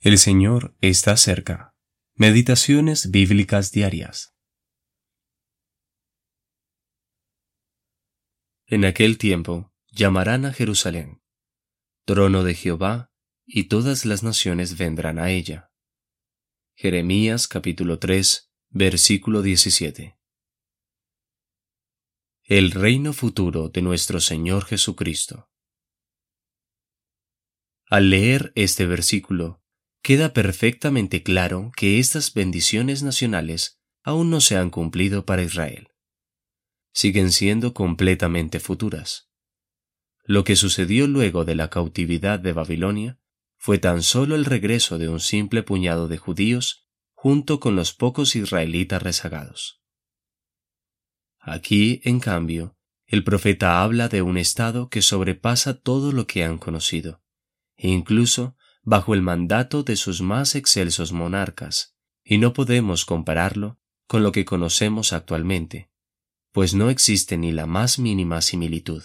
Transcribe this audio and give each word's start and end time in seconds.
El 0.00 0.18
Señor 0.18 0.76
está 0.82 1.16
cerca. 1.16 1.74
Meditaciones 2.14 3.10
bíblicas 3.10 3.72
diarias. 3.72 4.36
En 8.66 8.84
aquel 8.84 9.16
tiempo 9.16 9.72
llamarán 9.90 10.44
a 10.44 10.52
Jerusalén, 10.52 11.22
trono 12.04 12.44
de 12.44 12.54
Jehová, 12.54 13.10
y 13.46 13.64
todas 13.64 14.04
las 14.04 14.22
naciones 14.22 14.76
vendrán 14.76 15.18
a 15.18 15.30
ella. 15.30 15.72
Jeremías 16.74 17.48
capítulo 17.48 17.98
3, 17.98 18.52
versículo 18.68 19.40
17. 19.40 20.18
El 22.44 22.70
reino 22.70 23.14
futuro 23.14 23.70
de 23.70 23.80
nuestro 23.80 24.20
Señor 24.20 24.66
Jesucristo. 24.66 25.50
Al 27.88 28.10
leer 28.10 28.52
este 28.56 28.84
versículo, 28.84 29.62
queda 30.06 30.32
perfectamente 30.32 31.24
claro 31.24 31.72
que 31.76 31.98
estas 31.98 32.32
bendiciones 32.32 33.02
nacionales 33.02 33.80
aún 34.04 34.30
no 34.30 34.40
se 34.40 34.56
han 34.56 34.70
cumplido 34.70 35.26
para 35.26 35.42
Israel. 35.42 35.88
Siguen 36.92 37.32
siendo 37.32 37.74
completamente 37.74 38.60
futuras. 38.60 39.32
Lo 40.22 40.44
que 40.44 40.54
sucedió 40.54 41.08
luego 41.08 41.44
de 41.44 41.56
la 41.56 41.70
cautividad 41.70 42.38
de 42.38 42.52
Babilonia 42.52 43.18
fue 43.56 43.78
tan 43.78 44.04
solo 44.04 44.36
el 44.36 44.44
regreso 44.44 44.96
de 44.98 45.08
un 45.08 45.18
simple 45.18 45.64
puñado 45.64 46.06
de 46.06 46.18
judíos 46.18 46.86
junto 47.12 47.58
con 47.58 47.74
los 47.74 47.92
pocos 47.92 48.36
israelitas 48.36 49.02
rezagados. 49.02 49.82
Aquí, 51.40 52.00
en 52.04 52.20
cambio, 52.20 52.76
el 53.06 53.24
profeta 53.24 53.82
habla 53.82 54.06
de 54.06 54.22
un 54.22 54.38
estado 54.38 54.88
que 54.88 55.02
sobrepasa 55.02 55.80
todo 55.80 56.12
lo 56.12 56.28
que 56.28 56.44
han 56.44 56.58
conocido, 56.58 57.24
e 57.74 57.88
incluso 57.88 58.55
bajo 58.86 59.14
el 59.14 59.20
mandato 59.20 59.82
de 59.82 59.96
sus 59.96 60.22
más 60.22 60.54
excelsos 60.54 61.12
monarcas, 61.12 61.96
y 62.24 62.38
no 62.38 62.52
podemos 62.52 63.04
compararlo 63.04 63.80
con 64.06 64.22
lo 64.22 64.30
que 64.30 64.44
conocemos 64.44 65.12
actualmente, 65.12 65.90
pues 66.52 66.72
no 66.72 66.88
existe 66.88 67.36
ni 67.36 67.50
la 67.50 67.66
más 67.66 67.98
mínima 67.98 68.40
similitud. 68.40 69.02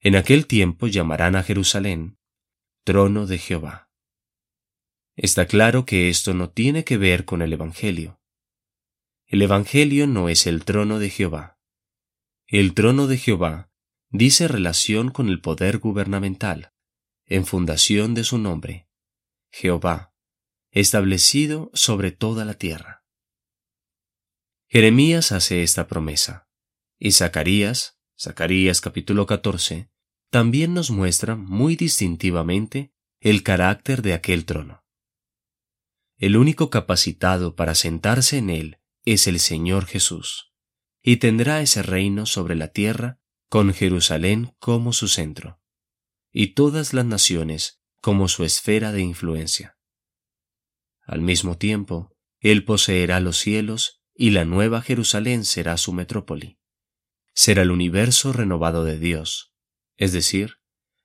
En 0.00 0.16
aquel 0.16 0.48
tiempo 0.48 0.88
llamarán 0.88 1.36
a 1.36 1.44
Jerusalén 1.44 2.18
trono 2.82 3.24
de 3.26 3.38
Jehová. 3.38 3.88
Está 5.16 5.46
claro 5.46 5.86
que 5.86 6.10
esto 6.10 6.34
no 6.34 6.50
tiene 6.50 6.84
que 6.84 6.98
ver 6.98 7.24
con 7.24 7.40
el 7.40 7.52
Evangelio. 7.52 8.20
El 9.26 9.40
Evangelio 9.40 10.06
no 10.08 10.28
es 10.28 10.46
el 10.48 10.64
trono 10.64 10.98
de 10.98 11.08
Jehová. 11.08 11.58
El 12.46 12.74
trono 12.74 13.06
de 13.06 13.16
Jehová 13.16 13.70
dice 14.10 14.48
relación 14.48 15.10
con 15.10 15.28
el 15.28 15.40
poder 15.40 15.78
gubernamental, 15.78 16.73
en 17.26 17.46
fundación 17.46 18.14
de 18.14 18.24
su 18.24 18.38
nombre, 18.38 18.88
Jehová, 19.50 20.14
establecido 20.70 21.70
sobre 21.74 22.12
toda 22.12 22.44
la 22.44 22.54
tierra. 22.54 23.04
Jeremías 24.68 25.32
hace 25.32 25.62
esta 25.62 25.86
promesa, 25.86 26.48
y 26.98 27.12
Zacarías, 27.12 27.98
Zacarías 28.18 28.80
capítulo 28.80 29.26
14, 29.26 29.90
también 30.30 30.74
nos 30.74 30.90
muestra 30.90 31.36
muy 31.36 31.76
distintivamente 31.76 32.92
el 33.20 33.42
carácter 33.42 34.02
de 34.02 34.14
aquel 34.14 34.44
trono. 34.44 34.84
El 36.16 36.36
único 36.36 36.70
capacitado 36.70 37.56
para 37.56 37.74
sentarse 37.74 38.38
en 38.38 38.50
él 38.50 38.80
es 39.04 39.26
el 39.26 39.38
Señor 39.40 39.86
Jesús, 39.86 40.52
y 41.02 41.18
tendrá 41.18 41.60
ese 41.60 41.82
reino 41.82 42.26
sobre 42.26 42.54
la 42.54 42.68
tierra 42.68 43.20
con 43.48 43.72
Jerusalén 43.72 44.54
como 44.58 44.92
su 44.92 45.08
centro 45.08 45.60
y 46.36 46.48
todas 46.48 46.92
las 46.92 47.06
naciones 47.06 47.80
como 48.02 48.28
su 48.28 48.44
esfera 48.44 48.90
de 48.90 49.00
influencia. 49.00 49.78
Al 51.06 51.20
mismo 51.20 51.56
tiempo, 51.56 52.10
Él 52.40 52.64
poseerá 52.64 53.20
los 53.20 53.38
cielos 53.38 54.02
y 54.14 54.30
la 54.30 54.44
nueva 54.44 54.82
Jerusalén 54.82 55.44
será 55.44 55.76
su 55.76 55.92
metrópoli. 55.92 56.58
Será 57.34 57.62
el 57.62 57.70
universo 57.70 58.32
renovado 58.32 58.84
de 58.84 58.98
Dios, 58.98 59.54
es 59.96 60.12
decir, 60.12 60.58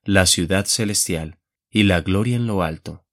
la 0.04 0.26
ciudad 0.26 0.66
celestial 0.66 1.40
y 1.70 1.84
la 1.84 2.02
gloria 2.02 2.36
en 2.36 2.48
lo 2.48 2.64
alto, 2.64 3.06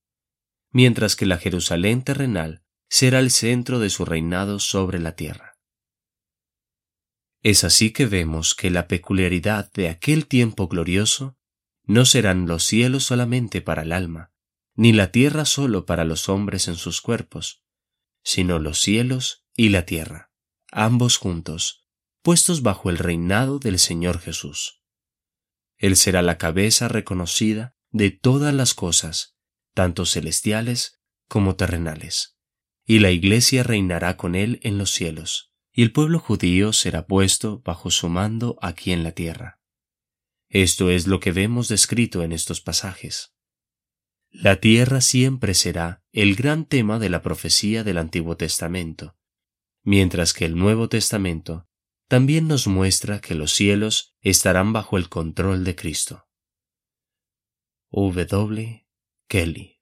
mientras 0.71 1.17
que 1.17 1.27
la 1.27 1.37
Jerusalén 1.37 2.03
terrenal 2.03 2.65
será 2.89 3.19
el 3.19 3.31
centro 3.31 3.79
de 3.79 3.91
su 3.91 4.07
reinado 4.07 4.59
sobre 4.59 5.01
la 5.01 5.17
tierra. 5.17 5.59
Es 7.43 7.63
así 7.63 7.93
que 7.93 8.07
vemos 8.07 8.55
que 8.55 8.71
la 8.71 8.89
peculiaridad 8.89 9.71
de 9.73 9.91
aquel 9.91 10.27
tiempo 10.27 10.67
glorioso 10.67 11.37
no 11.87 12.05
serán 12.05 12.47
los 12.47 12.65
cielos 12.65 13.05
solamente 13.05 13.63
para 13.63 13.83
el 13.83 13.93
alma, 13.93 14.33
ni 14.75 14.93
la 14.93 15.11
tierra 15.11 15.45
solo 15.45 15.87
para 15.87 16.05
los 16.05 16.29
hombres 16.29 16.69
en 16.69 16.75
sus 16.75 17.01
cuerpos, 17.01 17.65
sino 18.23 18.59
los 18.59 18.81
cielos 18.81 19.47
y 19.55 19.71
la 19.71 19.87
tierra, 19.87 20.33
ambos 20.71 21.17
juntos, 21.17 21.89
puestos 22.23 22.63
bajo 22.63 22.91
el 22.91 22.99
reinado 22.99 23.59
del 23.59 23.79
Señor 23.79 24.19
Jesús. 24.19 24.83
Él 25.79 25.97
será 25.97 26.23
la 26.23 26.39
cabeza 26.39 26.89
reconocida 26.89 27.77
de 27.91 28.11
todas 28.11 28.53
las 28.53 28.75
cosas, 28.75 29.37
tanto 29.75 30.05
celestiales 30.07 31.01
como 31.29 31.55
terrenales, 31.55 32.37
y 32.85 32.99
la 32.99 33.11
Iglesia 33.11 33.63
reinará 33.63 34.17
con 34.17 34.35
él 34.35 34.59
en 34.63 34.77
los 34.77 34.91
cielos, 34.91 35.53
y 35.73 35.83
el 35.83 35.93
pueblo 35.93 36.19
judío 36.19 36.73
será 36.73 37.07
puesto 37.07 37.61
bajo 37.61 37.91
su 37.91 38.09
mando 38.09 38.59
aquí 38.61 38.93
en 38.93 39.03
la 39.05 39.13
tierra. 39.13 39.56
Esto 40.49 40.91
es 40.91 41.07
lo 41.07 41.21
que 41.21 41.33
vemos 41.33 41.69
descrito 41.69 42.23
en 42.23 42.33
estos 42.33 42.61
pasajes. 42.61 43.35
La 44.31 44.61
tierra 44.61 45.01
siempre 45.01 45.55
será 45.55 46.05
el 46.13 46.35
gran 46.35 46.67
tema 46.67 46.99
de 46.99 47.11
la 47.11 47.23
profecía 47.23 47.85
del 47.85 47.99
Antiguo 47.99 48.37
Testamento, 48.37 49.17
mientras 49.83 50.33
que 50.33 50.45
el 50.45 50.57
Nuevo 50.57 50.89
Testamento 50.89 51.67
también 52.09 52.47
nos 52.47 52.67
muestra 52.67 53.21
que 53.21 53.35
los 53.35 53.53
cielos 53.53 54.15
estarán 54.21 54.73
bajo 54.73 54.97
el 54.97 55.09
control 55.09 55.65
de 55.65 55.75
Cristo. 55.75 56.29
W. 57.91 58.87
Kelly 59.29 59.76